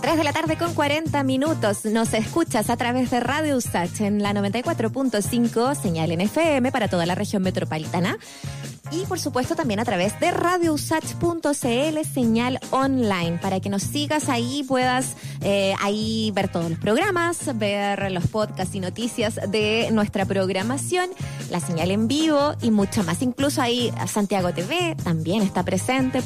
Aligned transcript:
3 0.00 0.16
de 0.16 0.24
la 0.24 0.32
tarde 0.32 0.56
con 0.56 0.72
40 0.72 1.22
minutos. 1.24 1.84
Nos 1.84 2.14
escuchas 2.14 2.70
a 2.70 2.76
través 2.76 3.10
de 3.10 3.20
Radio 3.20 3.56
Usach 3.56 4.00
en 4.00 4.22
la 4.22 4.32
94.5, 4.32 5.74
señal 5.74 6.10
en 6.12 6.22
FM 6.22 6.72
para 6.72 6.88
toda 6.88 7.04
la 7.04 7.14
región 7.14 7.42
metropolitana. 7.42 8.18
Y 8.92 9.04
por 9.04 9.20
supuesto 9.20 9.54
también 9.54 9.78
a 9.78 9.84
través 9.84 10.18
de 10.18 10.32
radiousach.cl, 10.32 12.12
señal 12.12 12.58
online, 12.70 13.38
para 13.40 13.60
que 13.60 13.68
nos 13.68 13.84
sigas 13.84 14.28
ahí, 14.28 14.64
puedas 14.66 15.16
eh, 15.42 15.74
ahí 15.80 16.32
ver 16.34 16.48
todos 16.50 16.70
los 16.70 16.78
programas, 16.78 17.56
ver 17.56 18.10
los 18.10 18.26
podcasts 18.26 18.74
y 18.74 18.80
noticias 18.80 19.38
de 19.48 19.90
nuestra 19.92 20.24
programación, 20.24 21.10
la 21.50 21.60
señal 21.60 21.92
en 21.92 22.08
vivo 22.08 22.54
y 22.62 22.72
mucho 22.72 23.04
más. 23.04 23.22
Incluso 23.22 23.62
ahí 23.62 23.92
Santiago 24.08 24.52
TV 24.52 24.96
también 25.04 25.42
está 25.42 25.62
presente, 25.62 26.20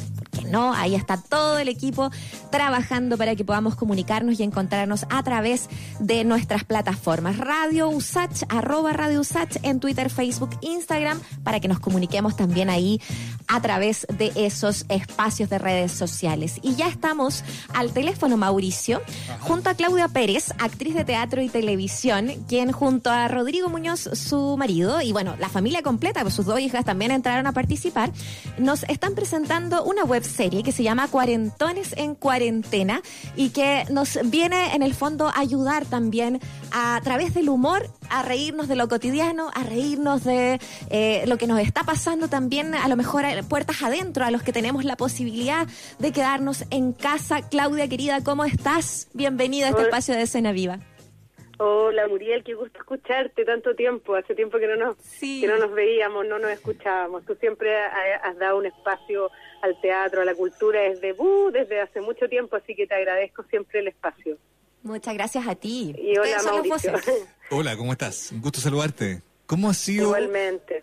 no, 0.49 0.73
ahí 0.73 0.95
está 0.95 1.17
todo 1.17 1.57
el 1.59 1.67
equipo 1.67 2.11
trabajando 2.51 3.17
para 3.17 3.35
que 3.35 3.45
podamos 3.45 3.75
comunicarnos 3.75 4.39
y 4.39 4.43
encontrarnos 4.43 5.05
a 5.09 5.23
través 5.23 5.69
de 5.99 6.23
nuestras 6.23 6.63
plataformas. 6.63 7.37
Radio 7.37 7.89
Usach, 7.89 8.43
arroba 8.49 8.93
Radio 8.93 9.21
Usach 9.21 9.57
en 9.63 9.79
Twitter, 9.79 10.09
Facebook, 10.09 10.51
Instagram, 10.61 11.19
para 11.43 11.59
que 11.59 11.67
nos 11.67 11.79
comuniquemos 11.79 12.35
también 12.35 12.69
ahí 12.69 13.01
a 13.47 13.61
través 13.61 14.07
de 14.17 14.31
esos 14.35 14.85
espacios 14.89 15.49
de 15.49 15.57
redes 15.57 15.91
sociales. 15.91 16.59
Y 16.61 16.75
ya 16.75 16.87
estamos 16.87 17.43
al 17.73 17.91
teléfono, 17.91 18.37
Mauricio, 18.37 19.01
junto 19.41 19.69
a 19.69 19.73
Claudia 19.73 20.07
Pérez, 20.07 20.51
actriz 20.59 20.95
de 20.95 21.05
teatro 21.05 21.41
y 21.41 21.49
televisión, 21.49 22.31
quien 22.47 22.71
junto 22.71 23.09
a 23.09 23.27
Rodrigo 23.27 23.69
Muñoz, 23.69 24.09
su 24.13 24.57
marido, 24.57 25.01
y 25.01 25.11
bueno, 25.11 25.35
la 25.39 25.49
familia 25.49 25.81
completa, 25.81 26.21
pues 26.21 26.33
sus 26.33 26.45
dos 26.45 26.59
hijas 26.59 26.85
también 26.85 27.11
entraron 27.11 27.47
a 27.47 27.51
participar, 27.51 28.11
nos 28.57 28.83
están 28.83 29.15
presentando 29.15 29.83
una 29.83 30.03
web 30.03 30.23
serie 30.35 30.63
que 30.63 30.71
se 30.71 30.83
llama 30.83 31.07
Cuarentones 31.07 31.93
en 31.97 32.13
Cuarentena 32.13 33.01
y 33.35 33.49
que 33.49 33.85
nos 33.89 34.19
viene 34.25 34.75
en 34.75 34.83
el 34.83 34.93
fondo 34.93 35.29
a 35.29 35.39
ayudar 35.39 35.85
también 35.85 36.39
a, 36.71 36.99
través 37.03 37.33
del 37.33 37.49
humor 37.49 37.89
a 38.09 38.21
reírnos 38.21 38.67
de 38.67 38.75
lo 38.75 38.87
cotidiano, 38.87 39.49
a 39.55 39.63
reírnos 39.63 40.23
de 40.23 40.59
eh, 40.89 41.23
lo 41.27 41.37
que 41.37 41.47
nos 41.47 41.59
está 41.59 41.83
pasando 41.83 42.27
también, 42.27 42.75
a 42.75 42.87
lo 42.87 42.95
mejor 42.95 43.23
puertas 43.47 43.81
adentro, 43.81 44.25
a 44.25 44.31
los 44.31 44.43
que 44.43 44.53
tenemos 44.53 44.83
la 44.83 44.97
posibilidad 44.97 45.67
de 45.99 46.11
quedarnos 46.11 46.65
en 46.69 46.91
casa. 46.93 47.41
Claudia, 47.41 47.87
querida, 47.87 48.21
¿cómo 48.21 48.43
estás? 48.43 49.07
Bienvenida 49.13 49.67
a 49.67 49.69
este 49.69 49.83
espacio 49.83 50.15
de 50.15 50.23
Escena 50.23 50.51
Viva. 50.51 50.79
Hola 51.57 52.07
Muriel, 52.07 52.43
qué 52.43 52.53
gusto 52.53 52.79
escucharte 52.79 53.45
tanto 53.45 53.75
tiempo, 53.75 54.15
hace 54.15 54.35
tiempo 54.35 54.57
que 54.57 54.67
no 54.67 54.75
nos, 54.75 54.97
que 55.19 55.47
no 55.47 55.57
nos 55.57 55.71
veíamos, 55.73 56.25
no 56.27 56.37
nos 56.37 56.51
escuchábamos. 56.51 57.25
Tú 57.25 57.35
siempre 57.35 57.73
has 57.77 58.37
dado 58.37 58.57
un 58.57 58.65
espacio 58.65 59.31
al 59.61 59.79
teatro, 59.79 60.21
a 60.21 60.25
la 60.25 60.35
cultura 60.35 60.81
desde, 60.81 61.13
uh, 61.13 61.51
desde 61.51 61.79
hace 61.79 62.01
mucho 62.01 62.27
tiempo, 62.27 62.57
así 62.57 62.75
que 62.75 62.87
te 62.87 62.95
agradezco 62.95 63.43
siempre 63.43 63.79
el 63.79 63.87
espacio. 63.87 64.37
Muchas 64.83 65.13
gracias 65.13 65.47
a 65.47 65.55
ti. 65.55 65.95
Y 65.97 66.17
hola, 66.17 66.43
Mauricio. 66.43 66.93
Hola, 67.51 67.75
¿cómo 67.75 67.91
estás? 67.91 68.31
Un 68.31 68.41
gusto 68.41 68.59
saludarte. 68.59 69.21
¿Cómo 69.45 69.69
ha 69.69 69.73
sido 69.75 70.15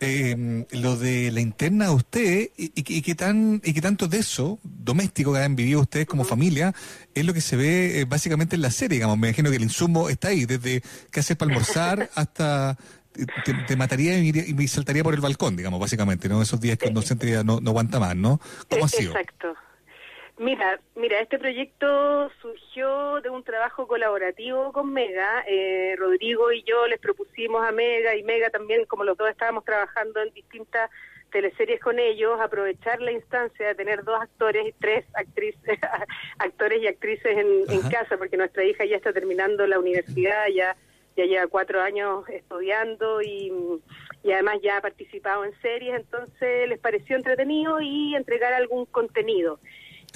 eh, 0.00 0.66
lo 0.70 0.96
de 0.96 1.32
la 1.32 1.40
interna 1.40 1.86
de 1.86 1.90
usted 1.90 2.50
y, 2.56 2.72
y, 2.76 3.02
qué 3.02 3.14
tan, 3.14 3.60
y 3.64 3.72
qué 3.72 3.80
tanto 3.80 4.06
de 4.06 4.18
eso, 4.18 4.60
doméstico 4.62 5.32
que 5.32 5.40
han 5.40 5.56
vivido 5.56 5.80
ustedes 5.80 6.06
como 6.06 6.24
familia, 6.24 6.72
es 7.12 7.24
lo 7.24 7.34
que 7.34 7.40
se 7.40 7.56
ve 7.56 8.00
eh, 8.00 8.04
básicamente 8.04 8.54
en 8.54 8.62
la 8.62 8.70
serie? 8.70 8.98
Digamos, 8.98 9.18
me 9.18 9.28
imagino 9.28 9.50
que 9.50 9.56
el 9.56 9.62
insumo 9.62 10.08
está 10.08 10.28
ahí, 10.28 10.44
desde 10.46 10.82
qué 11.10 11.20
hacer 11.20 11.36
para 11.36 11.50
almorzar 11.50 12.10
hasta 12.14 12.78
te, 13.66 13.76
mataría 13.76 14.18
y 14.18 14.54
me, 14.54 14.68
saltaría 14.68 15.02
por 15.02 15.14
el 15.14 15.20
balcón, 15.20 15.56
digamos, 15.56 15.80
básicamente, 15.80 16.28
¿no? 16.28 16.40
Esos 16.40 16.60
días 16.60 16.78
que 16.78 16.88
uno 16.88 17.02
no, 17.44 17.60
no 17.60 17.70
aguanta 17.70 17.98
más, 17.98 18.16
¿no? 18.16 18.40
¿Cómo 18.70 18.84
ha 18.84 18.88
sido? 18.88 19.10
Exacto. 19.10 19.54
Mira, 20.42 20.80
mira, 20.96 21.20
este 21.20 21.38
proyecto 21.38 22.28
surgió 22.40 23.20
de 23.20 23.30
un 23.30 23.44
trabajo 23.44 23.86
colaborativo 23.86 24.72
con 24.72 24.92
Mega. 24.92 25.44
Eh, 25.46 25.94
Rodrigo 25.96 26.50
y 26.50 26.64
yo 26.64 26.88
les 26.88 26.98
propusimos 26.98 27.64
a 27.64 27.70
Mega 27.70 28.16
y 28.16 28.24
Mega 28.24 28.50
también, 28.50 28.84
como 28.86 29.04
los 29.04 29.16
dos 29.16 29.30
estábamos 29.30 29.64
trabajando 29.64 30.20
en 30.20 30.34
distintas 30.34 30.90
teleseries 31.30 31.78
con 31.78 32.00
ellos, 32.00 32.40
aprovechar 32.40 33.00
la 33.00 33.12
instancia 33.12 33.68
de 33.68 33.76
tener 33.76 34.02
dos 34.02 34.20
actores 34.20 34.66
y 34.66 34.72
tres 34.72 35.04
actrices, 35.14 35.78
actores 36.40 36.82
y 36.82 36.88
actrices 36.88 37.38
en, 37.38 37.88
casa, 37.88 38.16
porque 38.18 38.36
nuestra 38.36 38.64
hija 38.64 38.84
ya 38.84 38.96
está 38.96 39.12
terminando 39.12 39.64
la 39.68 39.78
universidad, 39.78 40.48
ya 40.48 40.76
ya 41.16 41.24
lleva 41.24 41.46
cuatro 41.46 41.80
años 41.80 42.28
estudiando 42.28 43.22
y, 43.22 43.52
y 44.24 44.32
además 44.32 44.58
ya 44.60 44.78
ha 44.78 44.80
participado 44.80 45.44
en 45.44 45.52
series, 45.60 45.94
entonces 45.94 46.68
les 46.68 46.80
pareció 46.80 47.14
entretenido 47.14 47.80
y 47.80 48.16
entregar 48.16 48.54
algún 48.54 48.86
contenido. 48.86 49.60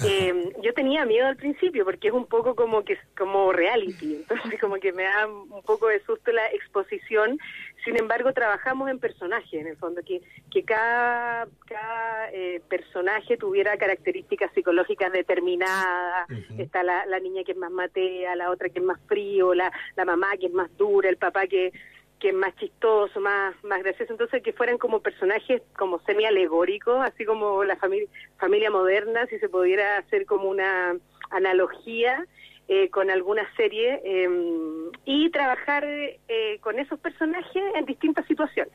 Eh, 0.05 0.53
yo 0.61 0.73
tenía 0.73 1.05
miedo 1.05 1.25
al 1.25 1.37
principio 1.37 1.83
porque 1.83 2.09
es 2.09 2.13
un 2.13 2.27
poco 2.27 2.55
como 2.55 2.83
que 2.83 2.97
como 3.17 3.51
reality, 3.51 4.15
entonces 4.29 4.59
como 4.59 4.75
que 4.75 4.93
me 4.93 5.03
da 5.03 5.27
un 5.27 5.63
poco 5.63 5.87
de 5.87 5.99
susto 6.03 6.31
la 6.31 6.45
exposición. 6.51 7.39
Sin 7.83 7.97
embargo, 7.97 8.33
trabajamos 8.33 8.89
en 8.89 8.99
personajes, 8.99 9.53
en 9.53 9.67
el 9.67 9.77
fondo, 9.77 10.01
que, 10.03 10.21
que 10.51 10.63
cada, 10.63 11.47
cada 11.65 12.31
eh, 12.31 12.61
personaje 12.67 13.37
tuviera 13.37 13.77
características 13.77 14.51
psicológicas 14.53 15.11
determinadas. 15.11 16.27
Está 16.57 16.83
la, 16.83 17.05
la 17.05 17.19
niña 17.19 17.43
que 17.43 17.53
es 17.53 17.57
más 17.57 17.71
matea, 17.71 18.35
la 18.35 18.51
otra 18.51 18.69
que 18.69 18.79
es 18.79 18.85
más 18.85 18.99
frío, 19.07 19.53
la, 19.53 19.71
la 19.95 20.05
mamá 20.05 20.35
que 20.39 20.47
es 20.47 20.53
más 20.53 20.75
dura, 20.77 21.09
el 21.09 21.17
papá 21.17 21.47
que 21.47 21.71
que 22.19 22.33
más 22.33 22.55
chistoso, 22.55 23.19
más, 23.19 23.55
más 23.63 23.83
gracioso, 23.83 24.11
entonces 24.11 24.41
que 24.41 24.53
fueran 24.53 24.77
como 24.77 25.01
personajes 25.01 25.61
como 25.77 25.99
semi-alegóricos, 25.99 26.99
así 27.01 27.25
como 27.25 27.63
la 27.63 27.75
familia, 27.75 28.07
familia 28.39 28.71
moderna, 28.71 29.25
si 29.27 29.37
se 29.39 29.49
pudiera 29.49 29.97
hacer 29.97 30.25
como 30.25 30.49
una 30.49 30.97
analogía 31.29 32.25
eh, 32.67 32.89
con 32.89 33.09
alguna 33.09 33.47
serie, 33.55 34.01
em, 34.03 34.91
y 35.05 35.29
trabajar 35.29 35.85
eh, 35.85 36.57
con 36.61 36.79
esos 36.79 36.99
personajes 36.99 37.63
en 37.75 37.85
distintas 37.85 38.25
situaciones. 38.25 38.73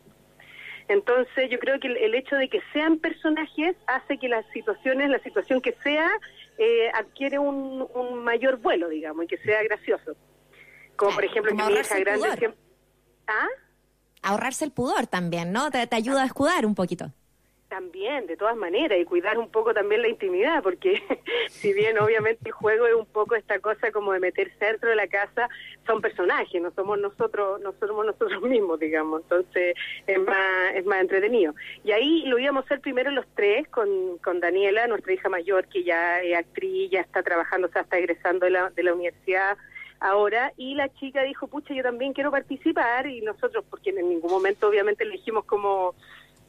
Entonces 0.89 1.51
yo 1.51 1.59
creo 1.59 1.79
que 1.79 1.89
el, 1.89 2.15
hecho 2.15 2.37
de 2.37 2.49
que 2.49 2.61
sean 2.73 2.99
personajes 2.99 3.77
hace 3.87 4.19
que 4.19 4.29
las 4.29 4.45
situaciones, 4.53 5.11
la 5.11 5.19
situación 5.21 5.61
que 5.61 5.73
sea, 5.83 6.11
eh, 6.59 6.91
adquiere 6.95 7.39
un, 7.39 7.87
un 7.95 8.25
mayor 8.25 8.59
vuelo, 8.59 8.89
digamos, 8.89 9.25
y 9.25 9.29
que 9.29 9.39
sea 9.39 9.63
gracioso. 9.63 10.17
Como 10.97 11.15
por 11.15 11.25
ejemplo 11.25 11.55
que 11.57 11.63
mi 11.63 11.73
hija 11.73 11.99
grande 11.99 12.55
¿Ah? 13.27 13.49
Ahorrarse 14.23 14.65
el 14.65 14.71
pudor 14.71 15.07
también, 15.07 15.53
¿no? 15.53 15.71
Te, 15.71 15.89
ayuda 15.91 16.23
a 16.23 16.27
escudar 16.27 16.65
un 16.65 16.75
poquito. 16.75 17.11
También, 17.69 18.27
de 18.27 18.37
todas 18.37 18.55
maneras, 18.55 18.99
y 19.01 19.05
cuidar 19.07 19.39
un 19.39 19.49
poco 19.49 19.73
también 19.73 20.03
la 20.03 20.09
intimidad, 20.09 20.63
porque 20.63 21.03
si 21.49 21.73
bien 21.73 21.99
obviamente 21.99 22.43
el 22.45 22.53
juego 22.53 22.87
es 22.87 22.95
un 22.95 23.07
poco 23.07 23.35
esta 23.35 23.59
cosa 23.61 23.91
como 23.91 24.13
de 24.13 24.21
meterse 24.21 24.65
dentro 24.65 24.91
de 24.91 24.97
la 24.97 25.07
casa, 25.07 25.49
son 25.87 26.03
personajes, 26.03 26.61
no 26.61 26.71
somos 26.73 26.99
nosotros, 26.99 27.61
no 27.63 27.73
somos 27.81 28.05
nosotros 28.05 28.43
mismos, 28.49 28.79
digamos, 28.79 29.23
entonces 29.23 29.75
es 30.07 30.19
más, 30.21 30.75
es 30.75 30.85
más 30.85 31.01
entretenido. 31.01 31.55
Y 31.83 31.93
ahí 31.93 32.27
lo 32.27 32.39
íbamos 32.39 32.63
a 32.63 32.67
hacer 32.67 32.81
primero 32.81 33.11
los 33.11 33.27
tres, 33.35 33.67
con, 33.69 34.19
con 34.19 34.39
Daniela, 34.39 34.87
nuestra 34.87 35.15
hija 35.15 35.31
mayor, 35.31 35.67
que 35.69 35.83
ya 35.83 36.21
es 36.21 36.37
actriz, 36.37 36.91
ya 36.91 37.01
está 37.01 37.23
trabajando, 37.23 37.69
o 37.69 37.71
sea, 37.71 37.83
está 37.83 37.97
egresando 37.97 38.45
de 38.45 38.51
la, 38.51 38.71
de 38.71 38.83
la 38.83 38.93
universidad, 38.93 39.57
ahora 40.03 40.53
y 40.57 40.75
la 40.75 40.89
chica 40.95 41.23
dijo, 41.23 41.47
pucha, 41.47 41.75
yo 41.75 41.83
también 41.83 42.13
quiero 42.13 42.31
participar 42.31 43.07
y 43.07 43.21
nosotros, 43.21 43.65
porque 43.71 43.91
en 43.91 44.09
ningún 44.09 44.31
momento 44.31 44.69
obviamente 44.69 45.05
le 45.05 45.13
dijimos 45.13 45.45
como, 45.45 45.95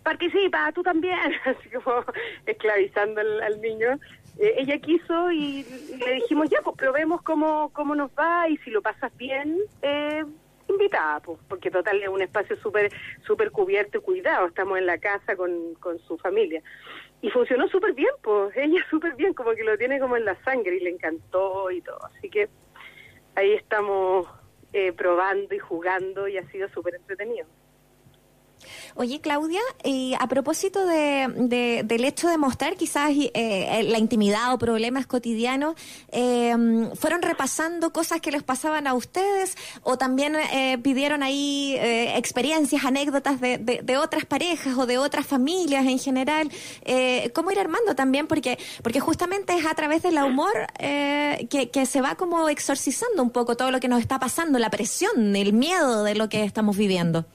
participa, 0.03 0.71
tú 0.73 0.83
también, 0.83 1.17
así 1.45 1.69
como 1.69 2.03
esclavizando 2.45 3.21
al, 3.21 3.61
niño. 3.61 3.99
Eh, 4.39 4.55
ella 4.57 4.77
quiso 4.79 5.31
y, 5.31 5.63
le 5.97 6.13
dijimos, 6.15 6.49
ya, 6.49 6.61
pues 6.63 6.75
probemos 6.77 7.21
cómo, 7.21 7.69
cómo 7.73 7.95
nos 7.95 8.11
va 8.11 8.49
y 8.49 8.57
si 8.57 8.71
lo 8.71 8.81
pasas 8.81 9.15
bien, 9.17 9.57
eh, 9.81 10.23
invitada, 10.67 11.19
pues, 11.19 11.39
porque 11.47 11.69
total 11.69 12.01
es 12.01 12.09
un 12.09 12.21
espacio 12.21 12.55
súper 12.57 12.91
super 13.25 13.51
cubierto 13.51 13.99
y 13.99 14.01
cuidado, 14.01 14.47
estamos 14.47 14.79
en 14.79 14.87
la 14.87 14.97
casa 14.97 15.35
con, 15.35 15.75
con 15.75 15.99
su 15.99 16.17
familia. 16.17 16.61
Y 17.21 17.29
funcionó 17.29 17.67
súper 17.67 17.93
bien, 17.93 18.11
pues, 18.21 18.55
ella 18.57 18.83
súper 18.89 19.15
bien, 19.15 19.33
como 19.33 19.51
que 19.51 19.63
lo 19.63 19.77
tiene 19.77 19.99
como 19.99 20.17
en 20.17 20.25
la 20.25 20.35
sangre 20.43 20.77
y 20.77 20.79
le 20.79 20.89
encantó 20.89 21.69
y 21.69 21.81
todo, 21.81 21.99
así 22.05 22.29
que 22.29 22.49
ahí 23.35 23.53
estamos 23.53 24.27
eh, 24.73 24.91
probando 24.93 25.53
y 25.53 25.59
jugando 25.59 26.27
y 26.27 26.37
ha 26.37 26.49
sido 26.51 26.67
súper 26.69 26.95
entretenido. 26.95 27.47
Oye, 28.95 29.19
Claudia, 29.21 29.61
y 29.83 30.13
a 30.19 30.27
propósito 30.27 30.85
de, 30.85 31.83
del 31.85 32.05
hecho 32.05 32.29
de 32.29 32.37
mostrar 32.37 32.75
quizás 32.75 33.11
eh, 33.15 33.81
la 33.83 33.97
intimidad 33.97 34.53
o 34.53 34.57
problemas 34.57 35.07
cotidianos, 35.07 35.75
eh, 36.11 36.55
¿fueron 36.95 37.21
repasando 37.21 37.91
cosas 37.91 38.21
que 38.21 38.31
les 38.31 38.43
pasaban 38.43 38.87
a 38.87 38.93
ustedes 38.93 39.55
o 39.83 39.97
también 39.97 40.35
eh, 40.35 40.77
pidieron 40.81 41.23
ahí 41.23 41.75
experiencias, 42.15 42.85
anécdotas 42.85 43.41
de, 43.41 43.57
de, 43.57 43.97
otras 43.97 44.25
parejas 44.25 44.77
o 44.77 44.85
de 44.85 44.97
otras 44.97 45.25
familias 45.25 45.85
en 45.85 45.99
general? 45.99 46.51
¿Cómo 47.33 47.51
ir 47.51 47.59
armando 47.59 47.95
también? 47.95 48.27
Porque, 48.27 48.57
porque 48.81 48.99
justamente 48.99 49.57
es 49.57 49.65
a 49.65 49.73
través 49.73 50.03
del 50.03 50.17
humor 50.17 50.53
que, 50.77 51.69
que 51.71 51.85
se 51.85 52.01
va 52.01 52.15
como 52.15 52.49
exorcizando 52.49 53.23
un 53.23 53.29
poco 53.29 53.55
todo 53.55 53.71
lo 53.71 53.79
que 53.79 53.87
nos 53.87 53.99
está 53.99 54.19
pasando, 54.19 54.59
la 54.59 54.69
presión, 54.69 55.35
el 55.35 55.53
miedo 55.53 56.03
de 56.03 56.15
lo 56.15 56.29
que 56.29 56.43
estamos 56.43 56.77
viviendo. 56.77 57.25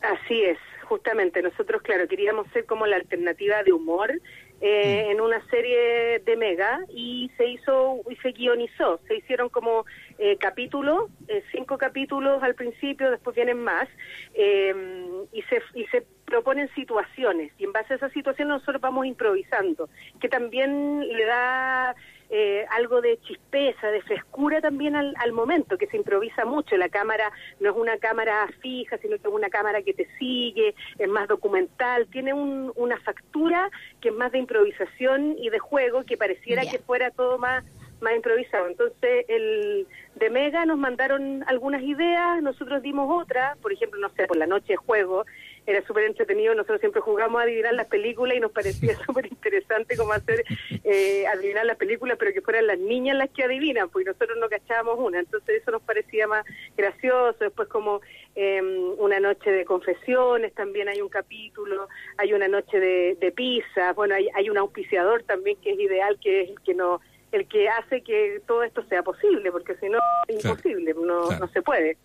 Así 0.00 0.44
es, 0.44 0.58
justamente. 0.84 1.42
Nosotros, 1.42 1.82
claro, 1.82 2.06
queríamos 2.08 2.46
ser 2.52 2.66
como 2.66 2.86
la 2.86 2.96
alternativa 2.96 3.62
de 3.62 3.72
humor 3.72 4.12
eh, 4.60 5.08
en 5.10 5.20
una 5.20 5.44
serie 5.50 6.20
de 6.20 6.36
Mega 6.36 6.80
y 6.88 7.30
se 7.36 7.46
hizo 7.46 8.00
y 8.08 8.16
se 8.16 8.32
guionizó. 8.32 9.00
Se 9.06 9.16
hicieron 9.16 9.48
como 9.48 9.84
eh, 10.18 10.36
capítulos, 10.38 11.10
eh, 11.28 11.42
cinco 11.52 11.76
capítulos 11.76 12.42
al 12.42 12.54
principio, 12.54 13.10
después 13.10 13.36
vienen 13.36 13.62
más, 13.62 13.88
y, 14.34 15.42
se, 15.42 15.62
y 15.74 15.84
se 15.86 16.06
proponen 16.24 16.72
situaciones. 16.74 17.52
Y 17.58 17.64
en 17.64 17.72
base 17.72 17.94
a 17.94 17.96
esas 17.96 18.12
situaciones 18.12 18.54
nosotros 18.54 18.80
vamos 18.80 19.06
improvisando, 19.06 19.88
que 20.20 20.28
también 20.28 21.06
le 21.06 21.24
da 21.24 21.94
eh, 22.30 22.66
algo 22.70 23.00
de 23.00 23.18
chispeza, 23.20 23.88
de 23.88 24.02
frescura 24.02 24.60
también 24.60 24.96
al, 24.96 25.14
al, 25.18 25.32
momento, 25.32 25.78
que 25.78 25.86
se 25.86 25.96
improvisa 25.96 26.44
mucho. 26.44 26.76
La 26.76 26.88
cámara 26.88 27.30
no 27.60 27.70
es 27.70 27.76
una 27.76 27.98
cámara 27.98 28.48
fija, 28.60 28.98
sino 28.98 29.16
que 29.16 29.28
es 29.28 29.34
una 29.34 29.48
cámara 29.48 29.82
que 29.82 29.94
te 29.94 30.08
sigue, 30.18 30.74
es 30.98 31.08
más 31.08 31.28
documental, 31.28 32.06
tiene 32.08 32.32
un, 32.32 32.72
una 32.76 32.98
factura 33.00 33.70
que 34.00 34.08
es 34.08 34.14
más 34.14 34.32
de 34.32 34.38
improvisación 34.38 35.36
y 35.38 35.50
de 35.50 35.58
juego, 35.58 36.04
que 36.04 36.16
pareciera 36.16 36.62
que 36.62 36.78
fuera 36.78 37.10
todo 37.10 37.38
más 37.38 37.64
más 38.00 38.14
improvisado. 38.14 38.66
Entonces, 38.68 39.24
el 39.28 39.86
de 40.16 40.30
Mega 40.30 40.64
nos 40.66 40.78
mandaron 40.78 41.44
algunas 41.46 41.82
ideas, 41.82 42.42
nosotros 42.42 42.82
dimos 42.82 43.08
otras, 43.22 43.56
por 43.58 43.72
ejemplo, 43.72 44.00
no 44.00 44.10
sé, 44.10 44.26
por 44.26 44.36
la 44.36 44.46
noche 44.46 44.74
de 44.74 44.76
juego, 44.76 45.24
era 45.66 45.84
súper 45.86 46.04
entretenido, 46.04 46.54
nosotros 46.54 46.80
siempre 46.80 47.00
jugamos 47.00 47.40
a 47.40 47.44
adivinar 47.44 47.74
las 47.74 47.88
películas 47.88 48.36
y 48.36 48.40
nos 48.40 48.52
parecía 48.52 48.94
súper 49.06 49.26
interesante 49.26 49.96
cómo 49.96 50.12
hacer 50.12 50.44
eh, 50.84 51.26
adivinar 51.26 51.66
las 51.66 51.76
películas, 51.76 52.16
pero 52.18 52.32
que 52.32 52.40
fueran 52.40 52.66
las 52.66 52.78
niñas 52.78 53.16
las 53.16 53.30
que 53.30 53.44
adivinan, 53.44 53.88
porque 53.90 54.10
nosotros 54.10 54.38
no 54.40 54.48
cachábamos 54.48 54.98
una, 54.98 55.18
entonces 55.18 55.62
eso 55.62 55.70
nos 55.72 55.82
parecía 55.82 56.26
más 56.26 56.44
gracioso, 56.76 57.36
después 57.40 57.68
como 57.68 58.00
eh, 58.34 58.62
una 58.98 59.18
noche 59.18 59.50
de 59.50 59.64
confesiones, 59.64 60.52
también 60.54 60.88
hay 60.88 61.00
un 61.00 61.08
capítulo, 61.08 61.88
hay 62.16 62.32
una 62.32 62.48
noche 62.48 62.78
de, 62.78 63.16
de 63.20 63.32
pizza, 63.32 63.92
bueno, 63.92 64.14
hay, 64.14 64.28
hay 64.34 64.48
un 64.48 64.58
auspiciador 64.58 65.22
también 65.24 65.56
que 65.60 65.72
es 65.72 65.80
ideal, 65.80 66.18
que 66.20 66.42
es 66.42 66.50
el 66.50 66.60
que 66.60 66.74
no 66.74 67.00
el 67.32 67.46
que 67.48 67.68
hace 67.68 68.02
que 68.02 68.40
todo 68.46 68.62
esto 68.62 68.84
sea 68.88 69.02
posible, 69.02 69.50
porque 69.50 69.74
si 69.76 69.88
no, 69.88 69.98
es 70.28 70.44
imposible, 70.44 70.94
no, 70.94 71.30
no 71.30 71.48
se 71.48 71.62
puede. 71.62 71.98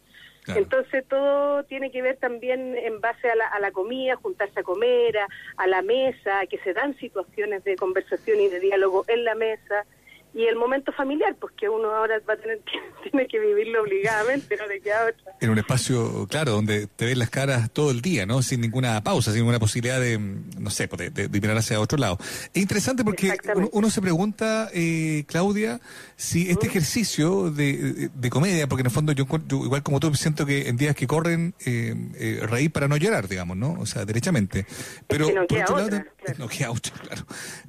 Entonces 0.47 1.05
todo 1.07 1.63
tiene 1.65 1.91
que 1.91 2.01
ver 2.01 2.17
también 2.17 2.75
en 2.75 2.99
base 2.99 3.29
a 3.29 3.35
la, 3.35 3.47
a 3.47 3.59
la 3.59 3.71
comida, 3.71 4.15
juntarse 4.15 4.59
a 4.59 4.63
comer, 4.63 5.17
a, 5.57 5.67
la 5.67 5.81
mesa, 5.81 6.45
que 6.47 6.57
se 6.59 6.73
dan 6.73 6.97
situaciones 6.97 7.63
de 7.63 7.75
conversación 7.75 8.39
y 8.39 8.47
de 8.49 8.59
diálogo 8.59 9.05
en 9.07 9.23
la 9.23 9.35
mesa 9.35 9.85
y 10.33 10.45
el 10.45 10.55
momento 10.55 10.93
familiar, 10.93 11.35
pues 11.39 11.53
que 11.59 11.67
uno 11.67 11.93
ahora 11.93 12.15
va 12.27 12.35
a 12.35 12.37
tener 12.37 12.59
que, 12.59 12.79
tiene 13.09 13.27
que 13.27 13.37
vivirlo 13.39 13.81
obligadamente, 13.81 14.55
no 14.55 14.65
le 14.65 14.79
queda 14.79 15.07
otra. 15.07 15.33
En 15.41 15.49
un 15.49 15.57
espacio, 15.57 16.25
claro, 16.29 16.51
donde 16.51 16.87
te 16.87 17.05
ven 17.05 17.19
las 17.19 17.29
caras 17.29 17.69
todo 17.71 17.91
el 17.91 18.01
día, 18.01 18.25
¿no? 18.25 18.41
Sin 18.41 18.61
ninguna 18.61 19.03
pausa, 19.03 19.31
sin 19.31 19.41
ninguna 19.41 19.59
posibilidad 19.59 19.99
de, 19.99 20.17
no 20.17 20.69
sé, 20.69 20.87
pues, 20.87 21.13
de, 21.13 21.27
de, 21.27 21.41
mirar 21.41 21.57
hacia 21.57 21.81
otro 21.81 21.97
lado. 21.97 22.17
Es 22.53 22.61
interesante 22.61 23.03
porque 23.03 23.35
uno, 23.73 23.89
se 23.89 24.01
pregunta, 24.01 24.69
eh, 24.73 25.25
Claudia, 25.27 25.81
si 26.15 26.49
este 26.49 26.67
ejercicio 26.67 27.51
de, 27.51 28.09
de, 28.13 28.29
comedia, 28.29 28.67
porque 28.67 28.81
en 28.81 28.87
el 28.87 28.91
fondo 28.91 29.11
yo, 29.11 29.25
igual 29.49 29.83
como 29.83 29.99
tú 29.99 30.13
siento 30.15 30.45
que 30.45 30.69
en 30.69 30.77
días 30.77 30.95
que 30.95 31.07
corren, 31.07 31.53
eh, 31.65 31.93
eh, 32.15 32.39
reír 32.43 32.71
para 32.71 32.87
no 32.87 32.95
llorar, 32.95 33.27
digamos, 33.27 33.57
¿no? 33.57 33.73
O 33.79 33.85
sea, 33.85 34.05
derechamente. 34.05 34.65
Pero 35.07 35.29
no 35.29 35.45
queda 35.45 35.65
otra, 35.69 36.05
no 36.37 36.47
queda 36.47 36.71
otra, 36.71 36.93
claro. 36.93 37.25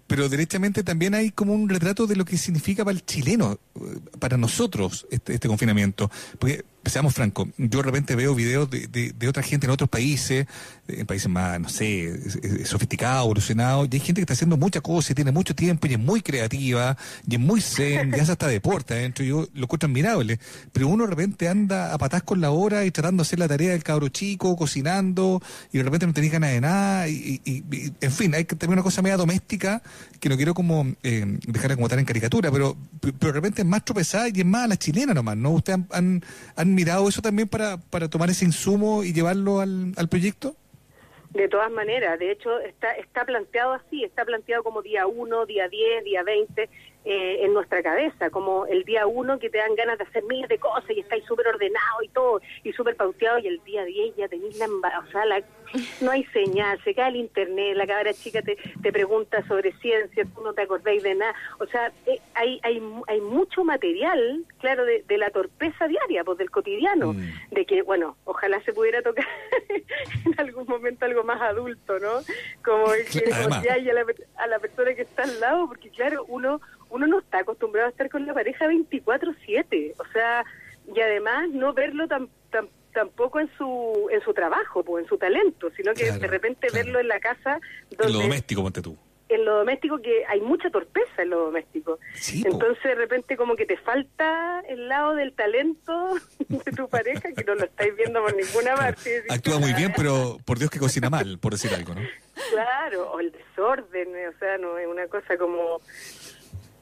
Pero 0.06 0.28
derechamente 0.28 0.84
también 0.84 1.14
hay 1.14 1.30
como 1.30 1.54
un 1.54 1.68
retrato 1.68 2.06
de 2.06 2.16
lo 2.16 2.24
que 2.24 2.36
significa 2.36 2.51
para 2.78 2.90
el 2.92 3.04
chileno, 3.04 3.58
para 4.18 4.36
nosotros, 4.36 5.06
este, 5.10 5.34
este 5.34 5.48
confinamiento. 5.48 6.10
Porque 6.38 6.64
seamos 6.90 7.14
francos, 7.14 7.48
yo 7.58 7.78
de 7.78 7.82
repente 7.82 8.16
veo 8.16 8.34
videos 8.34 8.68
de, 8.68 8.88
de, 8.88 9.28
otra 9.28 9.42
gente 9.42 9.66
en 9.66 9.70
otros 9.70 9.88
países, 9.88 10.46
en 10.88 11.06
países 11.06 11.28
más, 11.28 11.60
no 11.60 11.68
sé, 11.68 12.64
sofisticados, 12.64 13.24
evolucionados, 13.24 13.88
y 13.90 13.96
hay 13.96 14.00
gente 14.00 14.20
que 14.20 14.22
está 14.22 14.34
haciendo 14.34 14.56
muchas 14.56 14.82
cosas 14.82 15.12
y 15.12 15.14
tiene 15.14 15.30
mucho 15.30 15.54
tiempo 15.54 15.86
y 15.86 15.92
es 15.92 15.98
muy 15.98 16.22
creativa, 16.22 16.96
y 17.28 17.34
es 17.34 17.40
muy 17.40 17.60
zen, 17.60 18.10
ya 18.10 18.24
se 18.24 18.32
hasta 18.32 18.48
deporta 18.48 18.94
dentro, 18.94 19.24
yo 19.24 19.46
lo 19.54 19.64
encuentro 19.64 19.88
admirable, 19.88 20.40
pero 20.72 20.88
uno 20.88 21.04
de 21.04 21.10
repente 21.10 21.48
anda 21.48 21.94
a 21.94 21.98
patás 21.98 22.24
con 22.24 22.40
la 22.40 22.50
hora 22.50 22.84
y 22.84 22.90
tratando 22.90 23.22
de 23.22 23.28
hacer 23.28 23.38
la 23.38 23.48
tarea 23.48 23.70
del 23.70 23.84
cabro 23.84 24.08
chico, 24.08 24.56
cocinando, 24.56 25.40
y 25.72 25.78
de 25.78 25.84
repente 25.84 26.06
no 26.06 26.12
tenés 26.12 26.32
ganas 26.32 26.50
de 26.50 26.60
nada, 26.60 27.08
y, 27.08 27.40
en 28.00 28.12
fin, 28.12 28.34
hay 28.34 28.44
también 28.44 28.72
una 28.72 28.82
cosa 28.82 29.02
media 29.02 29.16
doméstica 29.16 29.82
que 30.18 30.28
no 30.28 30.36
quiero 30.36 30.54
como 30.54 30.94
eh, 31.02 31.38
dejar 31.46 31.74
como 31.74 31.86
estar 31.86 31.98
en 31.98 32.04
caricatura, 32.04 32.41
pero, 32.50 32.76
pero 33.00 33.32
de 33.32 33.32
repente 33.32 33.62
es 33.62 33.68
más 33.68 33.84
tropezada 33.84 34.28
y 34.28 34.40
es 34.40 34.44
más 34.44 34.64
a 34.64 34.68
la 34.68 34.76
chilena 34.76 35.14
nomás, 35.14 35.36
¿no? 35.36 35.50
¿Ustedes 35.50 35.80
han, 35.90 36.22
han 36.56 36.74
mirado 36.74 37.08
eso 37.08 37.22
también 37.22 37.48
para, 37.48 37.76
para 37.76 38.08
tomar 38.08 38.30
ese 38.30 38.44
insumo 38.44 39.04
y 39.04 39.12
llevarlo 39.12 39.60
al, 39.60 39.92
al 39.96 40.08
proyecto? 40.08 40.56
De 41.30 41.48
todas 41.48 41.70
maneras, 41.70 42.18
de 42.18 42.30
hecho 42.30 42.60
está, 42.60 42.92
está 42.92 43.24
planteado 43.24 43.72
así, 43.72 44.04
está 44.04 44.24
planteado 44.24 44.62
como 44.62 44.82
día 44.82 45.06
1, 45.06 45.46
día 45.46 45.66
10, 45.66 46.04
día 46.04 46.22
20, 46.22 46.68
eh, 47.04 47.44
en 47.44 47.52
nuestra 47.52 47.82
cabeza, 47.82 48.30
como 48.30 48.66
el 48.66 48.84
día 48.84 49.06
uno 49.06 49.38
que 49.38 49.50
te 49.50 49.58
dan 49.58 49.74
ganas 49.74 49.98
de 49.98 50.04
hacer 50.04 50.22
miles 50.24 50.48
de 50.48 50.58
cosas 50.58 50.90
y 50.90 51.00
estáis 51.00 51.24
súper 51.24 51.48
ordenado 51.48 52.02
y 52.02 52.08
todo, 52.08 52.40
y 52.62 52.72
súper 52.72 52.94
pauteado, 52.96 53.38
y 53.40 53.48
el 53.48 53.62
día 53.64 53.84
10 53.84 54.16
ya 54.16 54.28
tenéis 54.28 54.56
la, 54.58 54.66
o 54.66 55.10
sea, 55.10 55.24
no 56.00 56.10
hay 56.10 56.24
señal, 56.26 56.80
se 56.84 56.94
cae 56.94 57.10
el 57.10 57.16
internet, 57.16 57.76
la 57.76 57.86
cabra 57.86 58.12
chica 58.14 58.40
te, 58.42 58.56
te 58.80 58.92
pregunta 58.92 59.44
sobre 59.48 59.72
ciencia, 59.78 60.24
tú 60.34 60.42
no 60.42 60.52
te 60.52 60.62
acordáis 60.62 61.02
de 61.02 61.14
nada, 61.16 61.34
o 61.58 61.66
sea, 61.66 61.92
eh, 62.06 62.20
hay, 62.34 62.60
hay, 62.62 62.80
hay 63.08 63.20
mucho 63.20 63.64
material, 63.64 64.44
claro, 64.58 64.84
de, 64.84 65.02
de 65.06 65.18
la 65.18 65.30
torpeza 65.30 65.88
diaria, 65.88 66.22
pues 66.22 66.38
del 66.38 66.50
cotidiano, 66.50 67.14
mm. 67.14 67.50
de 67.50 67.66
que, 67.66 67.82
bueno, 67.82 68.16
ojalá 68.24 68.62
se 68.62 68.72
pudiera 68.72 69.02
tocar 69.02 69.26
en 70.24 70.34
algún 70.38 70.66
momento 70.66 71.04
algo 71.04 71.24
más 71.24 71.40
adulto, 71.40 71.98
¿no? 71.98 72.20
Como 72.64 72.92
el 72.92 73.04
que 73.06 73.32
a 73.32 73.48
la, 73.92 74.04
a 74.36 74.46
la 74.46 74.58
persona 74.58 74.94
que 74.94 75.02
está 75.02 75.24
al 75.24 75.40
lado, 75.40 75.66
porque 75.66 75.90
claro, 75.90 76.24
uno 76.28 76.60
uno 76.92 77.06
no 77.06 77.18
está 77.18 77.38
acostumbrado 77.38 77.88
a 77.88 77.90
estar 77.90 78.08
con 78.10 78.26
la 78.26 78.34
pareja 78.34 78.66
24/7, 78.66 79.94
o 79.98 80.12
sea, 80.12 80.44
y 80.94 81.00
además 81.00 81.48
no 81.50 81.72
verlo 81.72 82.06
tan, 82.06 82.28
tampoco 82.92 83.40
en 83.40 83.50
su 83.56 84.08
en 84.10 84.20
su 84.20 84.34
trabajo, 84.34 84.84
pues, 84.84 85.04
en 85.04 85.08
su 85.08 85.16
talento, 85.16 85.70
sino 85.74 85.94
que 85.94 86.12
de 86.12 86.26
repente 86.26 86.68
verlo 86.72 87.00
en 87.00 87.08
la 87.08 87.18
casa 87.18 87.58
en 87.90 88.12
lo 88.12 88.20
doméstico, 88.20 88.62
ponte 88.62 88.82
tú. 88.82 88.96
En 89.30 89.46
lo 89.46 89.56
doméstico 89.58 89.98
que 90.02 90.26
hay 90.26 90.42
mucha 90.42 90.68
torpeza 90.68 91.22
en 91.22 91.30
lo 91.30 91.46
doméstico. 91.46 91.98
Entonces 92.44 92.82
de 92.82 92.94
repente 92.94 93.38
como 93.38 93.56
que 93.56 93.64
te 93.64 93.78
falta 93.78 94.60
el 94.68 94.88
lado 94.88 95.14
del 95.14 95.32
talento 95.32 96.10
de 96.48 96.72
tu 96.72 96.86
pareja 96.90 97.32
que 97.32 97.42
no 97.44 97.54
lo 97.54 97.64
estáis 97.64 97.96
viendo 97.96 98.20
por 98.20 98.36
ninguna 98.36 98.74
parte. 98.74 99.24
Actúa 99.30 99.58
muy 99.58 99.72
bien, 99.72 99.94
pero 99.96 100.36
por 100.44 100.58
Dios 100.58 100.70
que 100.70 100.78
cocina 100.78 101.08
mal, 101.08 101.38
por 101.38 101.52
decir 101.52 101.72
algo, 101.72 101.94
¿no? 101.94 102.02
Claro, 102.50 103.12
o 103.12 103.20
el 103.20 103.32
desorden, 103.32 104.08
o 104.28 104.38
sea, 104.38 104.58
no 104.58 104.76
es 104.76 104.86
una 104.86 105.06
cosa 105.06 105.38
como 105.38 105.80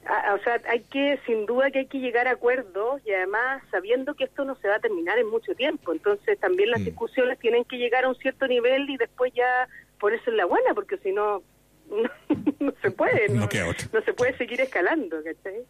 o 0.05 0.43
sea, 0.43 0.59
hay 0.67 0.81
que, 0.81 1.19
sin 1.25 1.45
duda 1.45 1.69
que 1.71 1.79
hay 1.79 1.85
que 1.85 1.99
llegar 1.99 2.27
a 2.27 2.31
acuerdos 2.31 3.01
y 3.05 3.11
además 3.11 3.61
sabiendo 3.69 4.15
que 4.15 4.23
esto 4.23 4.45
no 4.45 4.55
se 4.55 4.67
va 4.67 4.75
a 4.75 4.79
terminar 4.79 5.19
en 5.19 5.29
mucho 5.29 5.53
tiempo. 5.53 5.91
Entonces 5.93 6.39
también 6.39 6.71
las 6.71 6.81
mm. 6.81 6.85
discusiones 6.85 7.39
tienen 7.39 7.65
que 7.65 7.77
llegar 7.77 8.05
a 8.05 8.09
un 8.09 8.15
cierto 8.15 8.47
nivel 8.47 8.89
y 8.89 8.97
después 8.97 9.31
ya 9.33 9.67
por 9.99 10.13
eso 10.13 10.31
es 10.31 10.35
la 10.35 10.45
buena, 10.45 10.73
porque 10.73 10.97
si 10.97 11.11
no, 11.11 11.43
no, 12.59 12.73
se 12.81 12.91
puede, 12.91 13.29
no, 13.29 13.47
no, 13.93 14.01
se 14.01 14.13
puede 14.13 14.35
seguir 14.37 14.61
escalando, 14.61 15.17
¿cachai? 15.23 15.63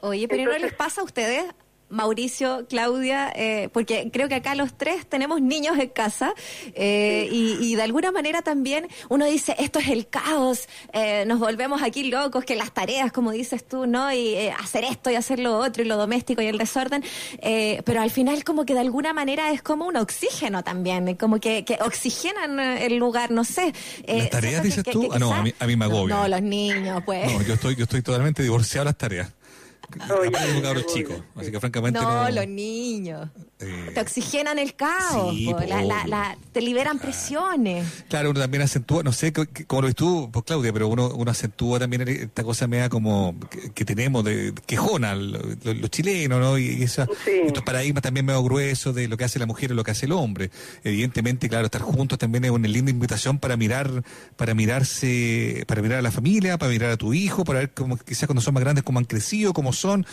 Oye, 0.00 0.28
pero 0.28 0.50
¿no 0.50 0.58
les 0.58 0.74
pasa 0.74 1.00
a 1.00 1.04
ustedes 1.04 1.44
Mauricio, 1.92 2.66
Claudia, 2.68 3.30
eh, 3.36 3.68
porque 3.72 4.10
creo 4.10 4.28
que 4.28 4.36
acá 4.36 4.54
los 4.54 4.76
tres 4.76 5.06
tenemos 5.06 5.42
niños 5.42 5.78
en 5.78 5.90
casa 5.90 6.32
eh, 6.74 7.28
y, 7.30 7.74
de 7.74 7.82
alguna 7.82 8.12
manera 8.12 8.42
también 8.42 8.88
uno 9.08 9.26
dice, 9.26 9.54
esto 9.58 9.78
es 9.78 9.88
el 9.88 10.08
caos, 10.08 10.68
eh, 10.92 11.24
nos 11.26 11.38
volvemos 11.38 11.82
aquí 11.82 12.04
locos, 12.04 12.44
que 12.44 12.56
las 12.56 12.72
tareas, 12.72 13.12
como 13.12 13.30
dices 13.30 13.66
tú, 13.66 13.86
¿no? 13.86 14.12
Y 14.12 14.48
hacer 14.58 14.84
esto 14.84 15.10
y 15.10 15.16
hacer 15.16 15.38
lo 15.38 15.58
otro 15.58 15.82
y 15.82 15.86
lo 15.86 15.96
doméstico 15.96 16.42
y 16.42 16.46
el 16.46 16.58
desorden, 16.58 17.04
pero 17.84 18.00
al 18.00 18.10
final 18.10 18.42
como 18.44 18.64
que 18.64 18.74
de 18.74 18.80
alguna 18.80 19.12
manera 19.12 19.50
es 19.50 19.62
como 19.62 19.86
un 19.86 19.96
oxígeno 19.96 20.64
también, 20.64 21.14
como 21.16 21.40
que, 21.40 21.64
oxigenan 21.80 22.58
el 22.58 22.96
lugar, 22.96 23.30
no 23.30 23.44
sé. 23.44 23.72
¿Las 24.06 24.30
tareas 24.30 24.62
dices 24.62 24.84
tú? 24.84 25.10
ah, 25.12 25.18
no, 25.18 25.32
a 25.32 25.42
mí, 25.42 25.52
a 25.58 25.66
mí 25.66 25.76
me 25.76 25.84
agobia. 25.84 26.16
No, 26.16 26.28
los 26.28 26.42
niños, 26.42 27.02
pues. 27.04 27.30
No, 27.30 27.42
yo 27.42 27.54
estoy, 27.54 27.76
yo 27.76 27.84
estoy 27.84 28.02
totalmente 28.02 28.42
divorciado 28.42 28.84
de 28.84 28.90
las 28.90 28.98
tareas. 28.98 29.32
Oye, 30.20 30.56
un 30.56 30.62
cabro 30.62 30.82
chico, 30.82 31.24
así 31.36 31.50
que 31.50 31.60
francamente 31.60 32.00
no. 32.00 32.30
los 32.30 32.46
niños. 32.48 33.28
Eh, 33.58 33.90
te 33.94 34.00
oxigenan 34.00 34.58
el 34.58 34.74
caos, 34.74 35.34
te 36.52 36.60
liberan 36.60 36.98
presiones. 36.98 38.04
Claro, 38.08 38.30
uno 38.30 38.40
también 38.40 38.62
acentúa, 38.62 39.02
no 39.02 39.12
sé 39.12 39.32
cómo 39.32 39.82
lo 39.82 39.86
ves 39.86 39.94
tú, 39.94 40.30
pues 40.32 40.44
Claudia, 40.44 40.72
pero 40.72 40.88
uno, 40.88 41.08
uno 41.14 41.30
acentúa 41.30 41.78
también 41.78 42.06
esta 42.08 42.42
cosa 42.42 42.66
media 42.66 42.88
como 42.88 43.36
que, 43.74 43.84
tenemos 43.84 44.24
de 44.24 44.52
quejona, 44.66 45.14
los, 45.14 45.90
chilenos, 45.90 46.40
¿no? 46.40 46.58
Y, 46.58 46.82
esa, 46.82 47.06
estos 47.26 47.62
paradigmas 47.62 48.02
también 48.02 48.26
medio 48.26 48.42
gruesos 48.42 48.94
de 48.94 49.06
lo 49.06 49.16
que 49.16 49.24
hace 49.24 49.38
la 49.38 49.46
mujer 49.46 49.70
y 49.70 49.74
lo 49.74 49.84
que 49.84 49.92
hace 49.92 50.06
el 50.06 50.12
hombre. 50.12 50.50
Evidentemente, 50.82 51.48
claro, 51.48 51.66
estar 51.66 51.82
juntos 51.82 52.18
también 52.18 52.44
es 52.44 52.50
una 52.50 52.66
linda 52.66 52.90
invitación 52.90 53.38
para 53.38 53.56
mirar, 53.56 54.02
para 54.36 54.54
mirarse, 54.54 55.64
para 55.66 55.82
mirar 55.82 55.98
a 55.98 56.02
la 56.02 56.10
familia, 56.10 56.58
para 56.58 56.70
mirar 56.70 56.90
a 56.90 56.96
tu 56.96 57.14
hijo, 57.14 57.44
para 57.44 57.60
ver 57.60 57.72
cómo 57.72 57.96
quizás 57.96 58.26
cuando 58.26 58.40
son 58.40 58.54
más 58.54 58.62
grandes 58.62 58.84
cómo 58.84 58.98
han 58.98 59.04
crecido, 59.04 59.52
cómo 59.52 59.72
razón. 59.82 60.06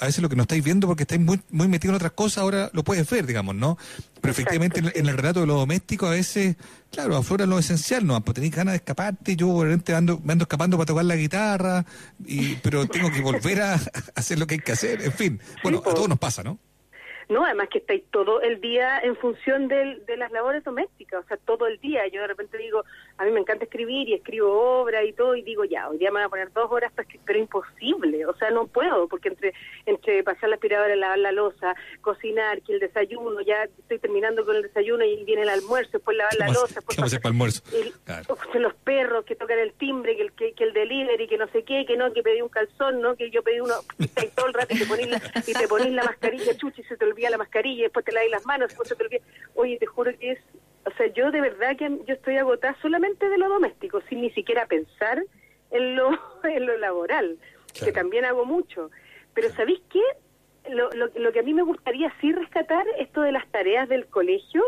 a 0.00 0.06
veces 0.06 0.22
lo 0.22 0.28
que 0.28 0.36
no 0.36 0.42
estáis 0.42 0.64
viendo 0.64 0.86
porque 0.86 1.02
estáis 1.02 1.20
muy, 1.20 1.40
muy 1.50 1.68
metidos 1.68 1.92
en 1.92 1.96
otras 1.96 2.12
cosas, 2.12 2.38
ahora 2.38 2.70
lo 2.72 2.82
puedes 2.82 3.08
ver, 3.08 3.26
digamos, 3.26 3.54
¿no? 3.54 3.78
Pero 4.20 4.32
efectivamente 4.32 4.80
en, 4.80 5.08
el 5.08 5.16
relato 5.16 5.40
de 5.40 5.46
lo 5.46 5.54
doméstico 5.54 6.06
a 6.06 6.10
veces, 6.10 6.56
claro, 6.90 7.16
aflora 7.16 7.46
lo 7.46 7.58
esencial, 7.58 8.06
¿no? 8.06 8.20
Pues 8.20 8.34
tenéis 8.34 8.54
ganas 8.54 8.72
de 8.72 8.76
escaparte, 8.76 9.36
yo 9.36 9.62
repente 9.62 9.94
ando, 9.94 10.20
me 10.22 10.32
ando 10.32 10.44
escapando 10.44 10.76
para 10.76 10.86
tocar 10.86 11.04
la 11.04 11.16
guitarra, 11.16 11.84
y, 12.26 12.56
pero 12.56 12.86
tengo 12.88 13.10
que 13.10 13.20
volver 13.20 13.62
a, 13.62 13.74
hacer 14.14 14.38
lo 14.38 14.46
que 14.46 14.54
hay 14.54 14.60
que 14.60 14.72
hacer, 14.72 15.02
en 15.02 15.12
fin. 15.12 15.40
Bueno, 15.62 15.78
a 15.78 15.94
todos 15.94 16.08
nos 16.08 16.18
pasa, 16.18 16.42
¿no? 16.42 16.58
No, 17.30 17.44
además 17.44 17.68
que 17.70 17.78
estáis 17.78 18.02
todo 18.10 18.42
el 18.42 18.60
día 18.60 18.98
en 18.98 19.14
función 19.14 19.68
de, 19.68 20.02
de 20.04 20.16
las 20.16 20.32
labores 20.32 20.64
domésticas, 20.64 21.24
o 21.24 21.28
sea, 21.28 21.36
todo 21.36 21.68
el 21.68 21.78
día. 21.78 22.00
Yo 22.12 22.22
de 22.22 22.26
repente 22.26 22.58
digo, 22.58 22.82
a 23.20 23.24
mí 23.26 23.32
me 23.32 23.40
encanta 23.40 23.64
escribir 23.64 24.08
y 24.08 24.14
escribo 24.14 24.80
obra 24.80 25.04
y 25.04 25.12
todo, 25.12 25.36
y 25.36 25.42
digo, 25.42 25.66
ya, 25.66 25.90
hoy 25.90 25.98
día 25.98 26.10
me 26.10 26.20
voy 26.20 26.24
a 26.24 26.28
poner 26.30 26.52
dos 26.54 26.72
horas 26.72 26.90
para 26.90 27.02
escribir, 27.02 27.26
pero 27.26 27.38
imposible, 27.38 28.24
o 28.24 28.34
sea, 28.36 28.50
no 28.50 28.66
puedo, 28.66 29.08
porque 29.08 29.28
entre 29.28 29.52
entre 29.84 30.22
pasar 30.22 30.48
la 30.48 30.54
aspiradora, 30.54 30.96
lavar 30.96 31.18
la 31.18 31.30
losa, 31.30 31.74
cocinar, 32.00 32.62
que 32.62 32.72
el 32.72 32.80
desayuno, 32.80 33.42
ya 33.42 33.64
estoy 33.64 33.98
terminando 33.98 34.42
con 34.46 34.56
el 34.56 34.62
desayuno 34.62 35.04
y 35.04 35.22
viene 35.24 35.42
el 35.42 35.50
almuerzo, 35.50 35.90
después 35.98 36.16
lavar 36.16 36.34
la 36.38 36.48
losa, 36.48 36.76
después 36.76 36.96
¿Qué 36.96 37.20
para 37.20 37.30
almuerzo? 37.30 37.62
los 38.54 38.74
perros 38.74 39.26
que 39.26 39.36
tocan 39.36 39.58
el 39.58 39.74
timbre, 39.74 40.16
que 40.16 40.22
el, 40.22 40.32
que, 40.32 40.52
que, 40.54 40.64
el 40.64 40.72
delivery, 40.72 41.28
que 41.28 41.36
no 41.36 41.46
sé 41.48 41.62
qué, 41.62 41.84
que 41.84 41.98
no, 41.98 42.10
que 42.14 42.22
pedí 42.22 42.40
un 42.40 42.48
calzón, 42.48 43.02
no, 43.02 43.16
que 43.16 43.30
yo 43.30 43.42
pedí 43.42 43.60
uno, 43.60 43.74
y 43.98 44.06
todo 44.28 44.46
el 44.46 44.54
rato 44.54 44.74
y 44.74 44.78
te 44.78 44.86
ponís 44.86 45.10
la, 45.10 45.20
y 45.46 45.52
te 45.52 45.68
ponís 45.68 45.92
la 45.92 46.04
mascarilla, 46.04 46.56
chuchi, 46.56 46.82
se 46.84 46.96
te 46.96 47.04
olvida 47.04 47.28
la 47.28 47.36
mascarilla, 47.36 47.82
después 47.82 48.02
te 48.02 48.12
lavas 48.12 48.30
las 48.30 48.46
manos, 48.46 48.68
después 48.68 48.88
se 48.88 48.96
te 48.96 49.04
olvida. 49.04 49.20
Oye, 49.54 49.76
te 49.76 49.84
juro 49.84 50.10
que 50.18 50.32
es, 50.32 50.38
o 50.86 50.90
sea, 50.96 51.06
yo 51.08 51.30
de 51.30 51.40
verdad 51.40 51.76
que 51.76 51.88
yo 52.06 52.14
estoy 52.14 52.36
agotada 52.36 52.76
solamente 52.80 53.28
de 53.28 53.38
lo 53.38 53.48
doméstico, 53.48 54.00
sin 54.08 54.22
ni 54.22 54.30
siquiera 54.30 54.66
pensar 54.66 55.22
en 55.70 55.96
lo, 55.96 56.10
en 56.44 56.66
lo 56.66 56.76
laboral, 56.78 57.38
que 57.82 57.92
también 57.92 58.24
hago 58.24 58.44
mucho. 58.44 58.90
Pero 59.34 59.50
¿sabéis 59.50 59.80
qué? 59.90 60.02
Lo, 60.70 60.90
lo, 60.90 61.08
lo 61.14 61.32
que 61.32 61.40
a 61.40 61.42
mí 61.42 61.54
me 61.54 61.62
gustaría 61.62 62.12
sí 62.20 62.32
rescatar, 62.32 62.84
esto 62.98 63.22
de 63.22 63.32
las 63.32 63.46
tareas 63.50 63.88
del 63.88 64.06
colegio, 64.06 64.62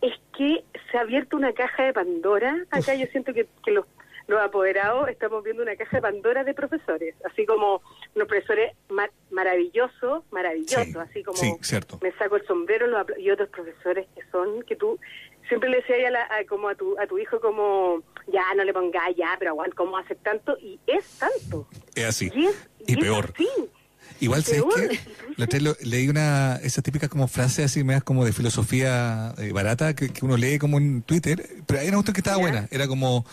es 0.00 0.12
que 0.36 0.64
se 0.90 0.98
ha 0.98 1.02
abierto 1.02 1.36
una 1.36 1.52
caja 1.52 1.84
de 1.84 1.92
Pandora. 1.92 2.56
Acá 2.70 2.94
yo 2.94 3.06
siento 3.12 3.32
que, 3.32 3.46
que 3.64 3.72
los 3.72 3.86
los 4.28 4.40
apoderados 4.40 5.08
estamos 5.08 5.42
viendo 5.42 5.62
una 5.62 5.74
caja 5.74 5.96
de 5.96 6.02
Pandora 6.02 6.44
de 6.44 6.52
profesores, 6.52 7.14
así 7.24 7.46
como 7.46 7.80
unos 8.14 8.28
profesores 8.28 8.76
maravillosos, 9.30 10.22
maravillosos, 10.30 10.96
así 10.96 11.24
como 11.24 11.38
me 12.02 12.12
saco 12.12 12.36
el 12.36 12.46
sombrero 12.46 12.86
y 13.18 13.30
otros 13.30 13.48
profesores 13.48 14.06
que 14.14 14.22
son, 14.30 14.62
que 14.62 14.76
tú 14.76 14.98
siempre 15.48 15.70
le 15.70 15.78
decías 15.78 16.12
a, 16.14 16.44
como 16.46 16.68
a 16.68 16.74
tu, 16.74 16.98
a 16.98 17.06
tu 17.06 17.18
hijo 17.18 17.40
como, 17.40 18.02
ya, 18.32 18.42
no 18.56 18.64
le 18.64 18.72
pongas 18.72 19.14
ya, 19.16 19.36
pero 19.38 19.52
aguanta, 19.52 19.74
¿cómo 19.76 19.96
hace 19.96 20.14
tanto? 20.14 20.56
Y 20.60 20.78
es 20.86 21.04
tanto. 21.18 21.66
Es 21.94 22.04
así. 22.04 22.30
Y, 22.86 22.96
peor. 22.96 23.32
Igual, 24.20 24.42
¿sabes 24.44 24.64
que 24.74 24.98
La 25.36 25.46
leí 25.82 26.08
una, 26.08 26.56
esas 26.56 26.82
típicas 26.82 27.08
como 27.08 27.28
frases 27.28 27.66
así, 27.66 27.84
me 27.84 28.00
como 28.02 28.24
de 28.24 28.32
filosofía 28.32 29.34
eh, 29.38 29.52
barata 29.52 29.94
que, 29.94 30.10
uno 30.22 30.36
lee 30.36 30.58
como 30.58 30.78
en 30.78 31.02
Twitter, 31.02 31.48
pero 31.66 31.80
hay 31.80 31.88
una 31.88 31.98
cuestión 31.98 32.14
que 32.14 32.20
estaba 32.20 32.38
buena, 32.38 32.68
era 32.70 32.88
como 32.88 33.24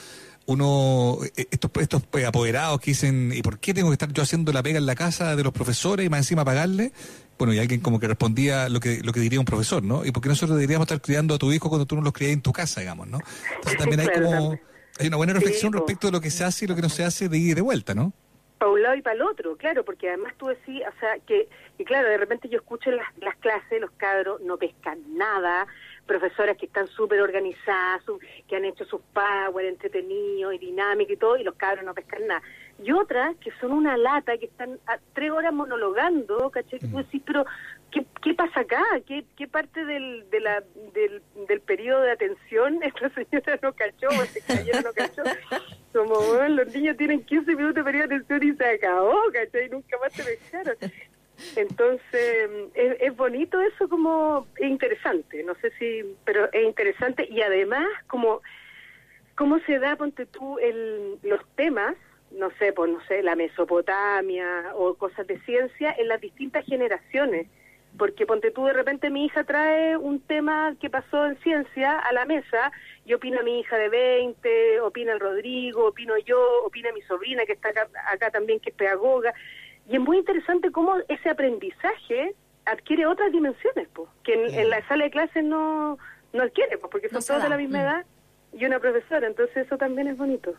uno, 0.48 1.18
eh, 1.38 1.48
estos, 1.52 1.72
estos 1.80 2.04
pues, 2.06 2.26
apoderados 2.26 2.80
que 2.80 2.92
dicen, 2.92 3.32
¿y 3.34 3.42
por 3.42 3.60
qué 3.60 3.74
tengo 3.74 3.90
que 3.90 3.94
estar 3.94 4.12
yo 4.12 4.24
haciendo 4.24 4.52
la 4.52 4.62
pega 4.62 4.78
en 4.78 4.86
la 4.86 4.96
casa 4.96 5.36
de 5.36 5.44
los 5.44 5.54
profesores 5.54 6.06
y 6.06 6.10
más 6.10 6.20
encima 6.20 6.46
pagarle? 6.46 6.92
Bueno, 7.38 7.54
y 7.54 7.60
alguien 7.60 7.82
como 7.82 8.00
que 8.00 8.08
respondía 8.08 8.70
lo 8.70 8.80
que, 8.80 9.02
lo 9.04 9.12
que 9.12 9.20
diría 9.20 9.40
un 9.40 9.46
profesor, 9.46 9.84
¿no? 9.84 10.06
¿Y 10.06 10.12
por 10.12 10.24
qué 10.24 10.30
nosotros 10.30 10.58
deberíamos 10.58 10.86
estar 10.86 11.02
criando 11.02 11.36
a 11.36 11.38
tu 11.38 11.52
hijo 11.52 11.70
cuando 11.70 11.86
tú 11.86 11.96
no 11.96 12.02
los 12.02 12.14
crías 12.14 12.32
en 12.32 12.42
tu 12.42 12.54
casa, 12.54 12.80
digamos, 12.80 13.08
¿no? 13.08 13.20
Entonces 13.56 13.78
también 13.78 14.00
hay 14.02 14.08
como, 14.22 14.60
hay 15.00 15.08
una 15.08 15.18
buena 15.18 15.34
reflexión 15.34 15.74
respecto 15.74 16.08
de 16.08 16.14
lo 16.14 16.22
que 16.22 16.30
se 16.30 16.44
hace 16.44 16.66
y 16.66 16.68
lo 16.68 16.76
que 16.76 16.82
no 16.82 16.90
se 16.90 17.04
hace 17.04 17.28
de 17.28 17.38
ir 17.38 17.52
y 17.52 17.54
de 17.56 17.62
vuelta, 17.62 17.94
¿no? 17.94 18.14
Para 18.58 18.72
un 18.72 18.82
lado 18.82 18.96
y 18.96 19.02
para 19.02 19.16
el 19.16 19.22
otro, 19.24 19.58
claro, 19.58 19.84
porque 19.84 20.08
además 20.08 20.34
tú 20.38 20.48
decís, 20.48 20.82
o 20.88 21.00
sea, 21.00 21.20
que, 21.28 21.50
y 21.78 21.84
claro, 21.84 22.08
de 22.08 22.18
repente 22.18 22.48
yo 22.48 22.58
escucho 22.58 22.90
las, 22.92 23.08
las 23.18 23.36
clases, 23.38 23.82
los 23.82 23.92
cabros 23.98 24.40
no 24.42 24.58
pescan 24.58 25.00
nada, 25.18 25.68
profesoras 26.06 26.58
que 26.58 26.68
están 26.68 26.88
súper 26.88 27.22
organizadas, 27.22 28.04
que 28.48 28.56
han 28.56 28.66
hecho 28.66 28.86
sus 28.86 29.02
power 29.14 29.66
entretenidos 29.66 30.54
y 30.54 30.58
dinámicos 30.58 31.14
y 31.14 31.18
todo, 31.18 31.38
y 31.38 31.44
los 31.44 31.56
cabros 31.56 31.84
no 31.84 31.94
pescan 31.94 32.28
nada. 32.28 32.42
Y 32.84 32.92
otras 32.92 33.36
que 33.38 33.52
son 33.62 33.72
una 33.72 33.96
lata, 33.98 34.38
que 34.38 34.46
están 34.46 34.80
a 34.86 35.00
tres 35.14 35.32
horas 35.32 35.54
monologando, 35.54 36.50
¿caché? 36.50 36.80
Que 36.80 36.88
tú 36.88 36.98
decís, 36.98 37.22
pero 37.26 37.46
¿qué, 37.90 38.06
qué 38.22 38.34
pasa 38.34 38.62
acá? 38.62 38.84
¿Qué, 39.08 39.26
qué 39.38 39.48
parte 39.48 39.86
del, 39.86 40.30
de 40.30 40.40
la, 40.42 40.62
del, 40.94 41.22
del 41.48 41.62
periodo 41.62 42.02
de 42.02 42.12
atención 42.12 42.80
esta 42.84 43.10
señora 43.10 43.60
no 43.62 43.74
cachó 43.74 44.08
o 44.10 44.24
este 44.24 44.42
caballero 44.42 44.82
no 44.82 44.94
cachó? 44.94 45.24
Como, 45.94 46.16
bueno, 46.16 46.64
los 46.64 46.76
niños 46.76 46.98
tienen 46.98 47.24
15 47.24 47.56
minutos 47.56 47.76
de 47.76 47.84
periodo 47.84 48.08
de 48.10 48.16
atención 48.16 48.44
y 48.44 48.58
se 48.58 48.66
acabó, 48.66 49.16
¿cachai? 49.32 49.68
Y 49.68 49.70
nunca 49.70 49.98
más 50.00 50.12
te 50.12 50.24
pescaron. 50.24 50.76
Entonces, 51.56 52.50
es, 52.74 53.16
bonito 53.16 53.60
eso 53.62 53.90
como, 53.90 54.48
es 54.58 54.68
interesante, 54.68 55.44
no 55.44 55.56
sé 55.56 55.72
si, 55.78 56.16
pero 56.24 56.52
es 56.52 56.64
interesante 56.66 57.28
y 57.30 57.42
además 57.42 57.88
como, 58.08 58.42
cómo 59.36 59.60
se 59.60 59.80
da, 59.80 59.96
ponte 59.96 60.26
tú, 60.26 60.58
el, 60.60 61.18
los 61.24 61.42
temas, 61.56 61.96
no 62.32 62.52
sé, 62.60 62.74
pues 62.74 62.92
no 62.92 63.00
sé, 63.06 63.24
la 63.24 63.36
Mesopotamia 63.36 64.72
o 64.76 64.96
cosas 64.96 65.28
de 65.28 65.40
ciencia 65.42 65.96
en 65.98 66.08
las 66.08 66.22
distintas 66.22 66.66
generaciones. 66.66 67.48
Porque 67.98 68.26
ponte 68.26 68.52
tú, 68.52 68.66
de 68.66 68.74
repente 68.74 69.10
mi 69.10 69.26
hija 69.26 69.46
trae 69.46 69.96
un 69.96 70.20
tema 70.20 70.76
que 70.82 70.90
pasó 70.90 71.28
en 71.28 71.38
ciencia 71.38 71.98
a 71.98 72.12
la 72.12 72.26
mesa 72.26 72.74
y 73.06 73.14
opina 73.14 73.42
mi 73.42 73.62
hija 73.62 73.78
de 73.78 73.88
20, 73.88 74.82
opina 74.82 75.14
el 75.14 75.22
Rodrigo, 75.22 75.88
opino 75.88 76.18
yo, 76.18 76.66
opina 76.66 76.92
mi 76.92 77.02
sobrina 77.04 77.46
que 77.46 77.54
está 77.54 77.70
acá, 77.70 77.88
acá 78.12 78.32
también, 78.32 78.60
que 78.60 78.72
es 78.72 78.76
pedagoga. 78.76 79.34
Y 79.88 79.96
es 79.96 80.02
muy 80.02 80.18
interesante 80.18 80.72
cómo 80.72 80.96
ese 81.08 81.30
aprendizaje 81.30 82.34
adquiere 82.66 83.06
otras 83.06 83.32
dimensiones, 83.32 83.88
pues, 83.94 84.10
que 84.24 84.34
en, 84.34 84.70
la 84.70 84.86
sala 84.88 85.06
de 85.06 85.12
clases 85.12 85.44
no, 85.44 85.98
no 86.34 86.44
adquiere, 86.44 86.78
pues, 86.78 86.92
porque 86.92 87.10
son 87.10 87.24
todos 87.24 87.44
de 87.44 87.50
la 87.50 87.58
misma 87.58 87.78
mm. 87.78 87.82
edad 87.82 88.06
y 88.54 88.66
una 88.66 88.80
profesora, 88.80 89.28
entonces 89.28 89.66
eso 89.66 89.78
también 89.78 90.08
es 90.08 90.18
bonito. 90.18 90.54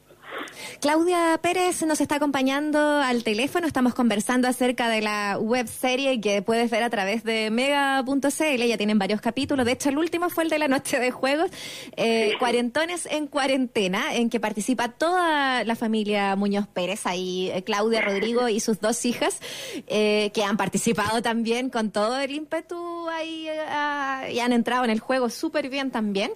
Claudia 0.80 1.38
Pérez 1.42 1.82
nos 1.82 2.00
está 2.00 2.16
acompañando 2.16 2.78
al 2.78 3.24
teléfono. 3.24 3.66
Estamos 3.66 3.94
conversando 3.94 4.48
acerca 4.48 4.88
de 4.88 5.00
la 5.00 5.38
web 5.38 5.66
serie 5.66 6.20
que 6.20 6.42
puedes 6.42 6.70
ver 6.70 6.82
a 6.82 6.90
través 6.90 7.24
de 7.24 7.50
mega.cl. 7.50 8.62
Ya 8.62 8.76
tienen 8.76 8.98
varios 8.98 9.20
capítulos. 9.20 9.66
De 9.66 9.72
hecho, 9.72 9.88
el 9.88 9.98
último 9.98 10.28
fue 10.28 10.44
el 10.44 10.50
de 10.50 10.58
la 10.58 10.68
noche 10.68 10.98
de 10.98 11.10
juegos. 11.10 11.50
Eh, 11.96 12.34
cuarentones 12.38 13.06
en 13.06 13.26
cuarentena, 13.26 14.14
en 14.14 14.30
que 14.30 14.40
participa 14.40 14.88
toda 14.88 15.64
la 15.64 15.76
familia 15.76 16.36
Muñoz 16.36 16.66
Pérez. 16.68 17.06
Ahí 17.06 17.50
eh, 17.52 17.62
Claudia, 17.62 18.02
Rodrigo 18.02 18.48
y 18.48 18.60
sus 18.60 18.80
dos 18.80 19.04
hijas, 19.04 19.40
eh, 19.86 20.30
que 20.34 20.44
han 20.44 20.56
participado 20.56 21.22
también 21.22 21.70
con 21.70 21.90
todo 21.90 22.18
el 22.18 22.32
ímpetu 22.32 23.08
ahí 23.08 23.48
ah, 23.68 24.26
y 24.30 24.40
han 24.40 24.52
entrado 24.52 24.84
en 24.84 24.90
el 24.90 25.00
juego 25.00 25.30
súper 25.30 25.68
bien 25.68 25.90
también. 25.90 26.30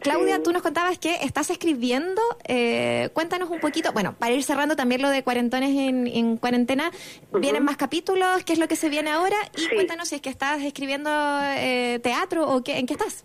Claudia, 0.00 0.42
tú 0.42 0.52
nos 0.52 0.62
contabas 0.62 0.98
que 0.98 1.16
estás 1.22 1.50
escribiendo 1.50 2.22
cuéntanos 3.16 3.48
un 3.48 3.60
poquito, 3.60 3.94
bueno, 3.94 4.14
para 4.18 4.34
ir 4.34 4.42
cerrando 4.42 4.76
también 4.76 5.00
lo 5.00 5.08
de 5.08 5.22
cuarentones 5.22 5.70
en, 5.74 6.36
cuarentena, 6.36 6.90
¿vienen 7.32 7.64
más 7.64 7.78
capítulos? 7.78 8.44
¿Qué 8.44 8.52
es 8.52 8.58
lo 8.58 8.68
que 8.68 8.76
se 8.76 8.90
viene 8.90 9.10
ahora? 9.10 9.36
Y 9.56 9.74
cuéntanos 9.74 10.08
si 10.10 10.16
es 10.16 10.20
que 10.20 10.28
estás 10.28 10.60
escribiendo 10.62 11.08
eh, 11.56 11.98
teatro 12.02 12.46
o 12.46 12.62
qué, 12.62 12.76
en 12.76 12.84
qué 12.84 12.92
estás. 12.92 13.24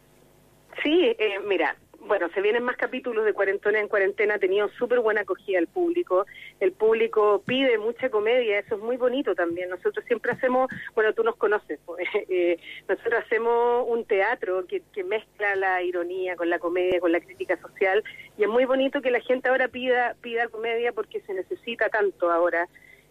Sí, 0.82 1.14
eh, 1.20 1.40
mira, 1.46 1.76
bueno, 2.08 2.30
se 2.34 2.42
vienen 2.42 2.64
más 2.64 2.78
capítulos 2.78 3.26
de 3.26 3.34
Cuarentona 3.34 3.80
en 3.80 3.88
Cuarentena, 3.88 4.36
ha 4.36 4.40
tenido 4.40 4.70
súper 4.70 5.00
buena 5.00 5.22
acogida 5.22 5.60
el 5.60 5.68
público, 5.68 6.26
el 6.60 6.72
público 6.72 7.44
pide 7.46 7.78
mucha 7.78 8.10
comedia, 8.10 8.60
eso 8.60 8.76
es 8.76 8.82
muy 8.82 8.98
bonito 8.98 9.36
también, 9.36 9.70
nosotros 9.70 10.04
siempre 10.06 10.32
hacemos, 10.32 10.70
bueno, 10.96 11.14
tú 11.14 11.24
nos 11.24 11.36
conoces, 11.36 11.80
pues, 11.86 12.08
eh, 12.30 12.58
nosotros 12.88 13.24
hacemos 13.26 13.86
un 13.88 14.06
teatro 14.06 14.66
que, 14.68 14.82
que 14.94 15.04
mezcla 15.04 15.56
la 15.56 15.84
ironía 15.84 16.36
con 16.36 16.50
la 16.50 16.60
comedia, 16.60 17.00
con 17.00 17.12
la 17.12 17.20
crítica 17.20 17.58
social, 17.62 18.04
y 18.38 18.44
es 18.44 18.50
muy 18.50 18.66
bonito 18.66 19.02
que 19.02 19.12
la 19.12 19.22
gente 19.22 19.50
ahora 19.50 19.68
pida, 19.68 20.16
pida 20.22 20.48
comedia 20.48 20.92
porque 20.94 21.22
se 21.22 21.34
necesita 21.34 21.90
tanto 21.90 22.32
ahora 22.32 22.68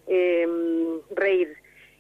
eh, 0.06 0.47
reír 1.14 1.56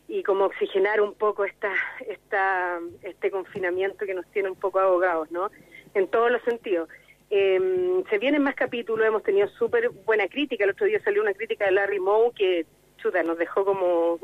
y 0.08 0.24
como 0.24 0.46
oxigenar 0.46 1.00
un 1.00 1.14
poco 1.14 1.44
esta, 1.44 1.72
esta, 2.08 2.80
este 3.02 3.30
confinamiento 3.30 4.04
que 4.04 4.14
nos 4.14 4.26
tiene 4.32 4.50
un 4.50 4.56
poco 4.56 4.80
ahogados, 4.80 5.30
¿no? 5.30 5.50
En 5.94 6.08
todos 6.08 6.30
los 6.30 6.42
sentidos. 6.42 6.88
Eh, 7.30 8.02
se 8.10 8.18
vienen 8.18 8.42
más 8.42 8.56
capítulos, 8.56 9.06
hemos 9.06 9.22
tenido 9.22 9.48
súper 9.48 9.90
buena 9.90 10.26
crítica. 10.28 10.64
El 10.64 10.70
otro 10.70 10.86
día 10.86 11.00
salió 11.02 11.22
una 11.22 11.32
crítica 11.32 11.66
de 11.66 11.72
Larry 11.72 12.00
Moe 12.00 12.32
que, 12.34 12.66
chuta, 12.98 13.22
nos 13.22 13.38
dejó 13.38 13.64
como 13.64 14.18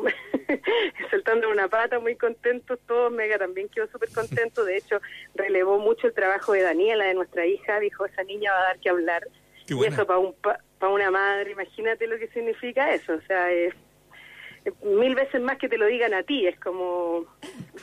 saltando 1.11 1.49
una 1.49 1.68
pata, 1.68 2.00
muy 2.00 2.16
contentos 2.16 2.80
todos. 2.87 3.12
Mega 3.12 3.38
también 3.38 3.68
quedó 3.68 3.87
súper 3.87 4.11
contento. 4.11 4.64
De 4.64 4.76
hecho, 4.76 5.00
relevó 5.35 5.78
mucho 5.78 6.08
el 6.08 6.14
trabajo 6.14 6.52
de 6.52 6.62
Daniela, 6.62 7.04
de 7.04 7.14
nuestra 7.14 7.46
hija. 7.46 7.78
Dijo, 7.78 8.06
esa 8.06 8.25
niña 8.25 8.52
va 8.52 8.58
a 8.58 8.64
dar 8.64 8.80
que 8.80 8.90
hablar. 8.90 9.26
Y 9.68 9.85
eso 9.85 10.06
para 10.06 10.18
un, 10.18 10.35
para 10.35 10.92
una 10.92 11.11
madre, 11.11 11.52
imagínate 11.52 12.06
lo 12.06 12.18
que 12.18 12.28
significa 12.28 12.92
eso. 12.92 13.14
O 13.14 13.20
sea, 13.23 13.50
es 13.52 13.75
mil 14.85 15.14
veces 15.14 15.40
más 15.42 15.58
que 15.58 15.68
te 15.68 15.78
lo 15.78 15.87
digan 15.87 16.14
a 16.14 16.23
ti. 16.23 16.46
Es 16.46 16.58
como 16.61 17.25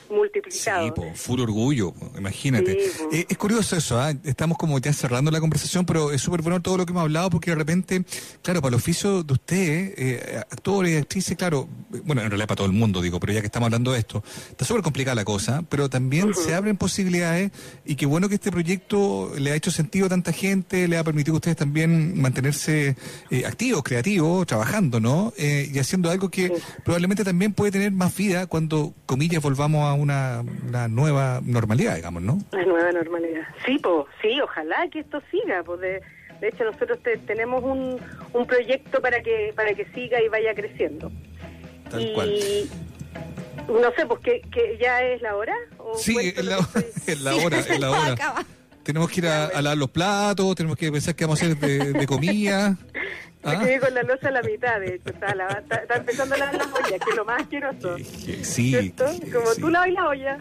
multiplicado. 0.10 0.86
Sí, 0.86 0.92
po, 0.92 1.12
full 1.16 1.40
orgullo, 1.40 1.92
po, 1.94 2.12
imagínate. 2.18 2.90
Sí. 2.90 3.04
Eh, 3.12 3.25
es 3.30 3.38
curioso 3.38 3.75
eso, 3.75 4.00
¿ah? 4.00 4.13
estamos 4.24 4.58
como 4.58 4.80
ya 4.80 4.94
cerrando 4.94 5.32
la 5.32 5.40
conversación, 5.40 5.86
pero 5.86 6.12
es 6.12 6.22
súper 6.22 6.42
bueno 6.42 6.62
todo 6.62 6.78
lo 6.78 6.86
que 6.86 6.92
hemos 6.92 7.04
hablado 7.04 7.30
porque 7.30 7.52
de 7.52 7.56
repente, 7.56 8.04
claro, 8.42 8.62
para 8.62 8.70
el 8.70 8.75
oficio 8.75 9.24
de 9.24 9.34
ustedes, 9.34 9.94
eh, 9.98 10.42
actores 10.52 10.94
y 10.94 10.98
actrices, 10.98 11.38
claro, 11.38 11.68
eh, 11.94 12.02
bueno, 12.04 12.22
en 12.22 12.30
realidad 12.30 12.48
para 12.48 12.58
todo 12.58 12.68
el 12.68 12.74
mundo, 12.74 13.02
digo, 13.02 13.20
pero 13.20 13.34
ya 13.34 13.42
que 13.42 13.48
estamos 13.48 13.68
hablando 13.68 13.92
de 13.92 14.00
esto, 14.00 14.24
está 14.50 14.66
súper 14.66 14.84
complicada 14.84 15.16
la 15.16 15.25
cosa, 15.25 15.63
pero 15.70 15.90
también 15.90 16.34
se 16.34 16.54
abren 16.54 16.78
posibilidades 16.78 17.52
y 17.86 17.96
qué 17.96 18.06
bueno 18.06 18.30
que 18.30 18.36
este 18.36 18.52
proyecto 18.52 19.32
le 19.38 19.52
ha 19.52 19.56
hecho 19.56 19.72
sentido 19.72 20.06
a 20.08 20.10
tanta 20.10 20.32
gente, 20.32 20.88
le 20.88 20.98
ha 20.98 21.04
permitido 21.04 21.36
a 21.36 21.38
ustedes 21.38 21.58
también 21.58 22.20
mantenerse 22.20 22.96
eh, 23.30 23.46
activos, 23.46 23.84
creativos, 23.84 24.46
trabajando, 24.48 25.00
¿no? 25.00 25.34
Eh, 25.38 25.70
y 25.74 25.80
haciendo 25.80 26.10
algo 26.10 26.30
que 26.30 26.44
Sí. 26.44 26.54
Probablemente 26.84 27.24
también 27.24 27.53
puede 27.53 27.72
tener 27.72 27.92
más 27.92 28.15
vida 28.15 28.48
cuando, 28.48 28.94
comillas, 29.06 29.42
volvamos 29.44 29.84
a 29.89 29.94
una, 29.94 30.44
una 30.68 30.88
nueva 30.88 31.42
normalidad, 31.44 31.96
digamos, 31.96 32.22
¿no? 32.24 32.39
La 32.51 32.65
nueva 32.65 32.92
normalidad. 32.92 33.44
Sí, 33.65 33.77
pues, 33.82 34.06
sí, 34.22 34.39
ojalá 34.42 34.88
que 34.92 35.00
esto 35.00 35.22
siga. 35.32 35.63
Pues 35.63 35.80
de, 35.82 36.01
de 36.42 36.48
hecho, 36.50 36.63
nosotros 36.65 37.00
te- 37.03 37.18
tenemos 37.18 37.63
un, 37.63 38.00
un 38.34 38.46
proyecto 38.48 39.01
para 39.01 39.22
que 39.22 39.53
para 39.56 39.74
que 39.74 39.86
siga 39.94 40.22
y 40.22 40.27
vaya 40.30 40.53
creciendo. 40.53 41.12
Tal 41.89 42.01
y 42.01 42.13
cual. 42.13 42.34
no 43.68 43.92
sé, 43.96 44.06
pues 44.06 44.20
que, 44.22 44.42
que 44.51 44.77
ya 44.82 45.01
es 45.03 45.22
la 45.22 45.36
hora. 45.36 45.53
¿O 45.77 45.98
Sí, 45.98 46.15
es 46.36 46.44
la, 46.46 46.58
es 47.08 47.22
la 47.22 47.36
hora, 47.36 47.60
es 47.60 47.80
la 47.80 47.92
hora. 47.92 48.15
Tenemos 48.84 49.10
que 49.10 49.22
ir 49.22 49.28
a, 49.28 49.46
a 49.46 49.62
lavar 49.62 49.78
los 49.78 49.90
platos, 49.90 50.56
tenemos 50.56 50.78
que 50.78 50.92
pensar 50.92 51.16
qué 51.16 51.25
vamos 51.25 51.42
a 51.42 51.46
hacer 51.46 51.58
de, 51.58 51.94
de 51.94 52.06
comida. 52.08 52.78
Me 53.46 53.52
¿Ah? 53.52 53.60
quedé 53.60 53.80
con 53.80 53.94
la 53.94 54.04
losa 54.04 54.30
a 54.30 54.32
la 54.32 54.42
mitad, 54.42 54.80
de 54.80 54.96
hecho. 54.96 55.10
Está, 55.10 55.36
lava- 55.36 55.60
está, 55.60 55.75
está 55.75 55.96
empezando 55.98 56.36
a 56.36 56.38
lavar 56.38 56.56
las 56.56 56.68
ollas, 56.68 57.00
que 57.04 57.10
es 57.10 57.16
lo 57.18 57.25
más 57.25 57.42
asqueroso. 57.42 57.98
Sí, 58.44 58.70
¿Cierto? 58.70 59.06
Como 59.34 59.52
sí. 59.52 59.62
tú 59.62 59.70
lavas 59.70 59.90
la 59.92 60.08
olla. 60.08 60.38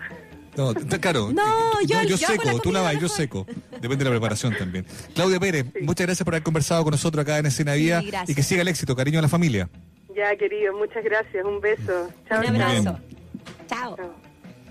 No, 0.56 0.72
claro. 1.00 1.30
No, 1.32 1.80
yo- 1.80 2.02
yo 2.02 2.16
yo 2.16 2.26
hago 2.26 2.32
seco, 2.34 2.44
la 2.44 2.52
tú 2.52 2.58
comida 2.62 2.82
lavas, 2.82 3.00
yo 3.00 3.08
seco. 3.08 3.46
Depende 3.72 3.96
de 3.96 4.04
la 4.04 4.10
preparación 4.10 4.54
también. 4.56 4.86
Claudia 5.14 5.40
Pérez, 5.40 5.66
muchas 5.80 6.06
gracias 6.06 6.24
por 6.24 6.34
haber 6.34 6.42
conversado 6.44 6.84
con 6.84 6.92
nosotros 6.92 7.22
acá 7.22 7.38
en 7.38 7.46
Escena 7.46 7.72
Vía 7.74 8.00
Sí, 8.02 8.06
gracias. 8.08 8.30
y 8.30 8.34
que 8.36 8.42
siga 8.44 8.62
el 8.62 8.68
éxito. 8.68 8.94
Cariño 8.94 9.18
a 9.18 9.22
la 9.22 9.28
familia. 9.28 9.68
Ya, 10.14 10.36
querido, 10.36 10.76
muchas 10.76 11.02
gracias. 11.02 11.44
Un 11.44 11.60
beso. 11.60 12.08
Chao, 12.28 12.40
Un 12.40 12.46
abrazo. 12.62 12.98
Chao. 13.68 14.14